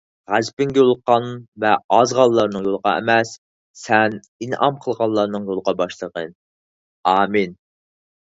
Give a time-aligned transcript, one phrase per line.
[0.33, 1.25] غەزىپىڭگە يولۇققان
[1.63, 3.33] ۋە ئازغانلارنىڭ يولىغا ئەمەس
[3.81, 7.55] سەن ئىنئام قىلغانلارنىڭ يولىغا باشلىغان.ئامىن